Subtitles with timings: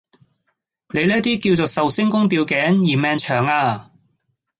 [0.95, 2.49] 你呢啲叫做壽星公吊頸——
[2.89, 3.91] 嫌命長呀！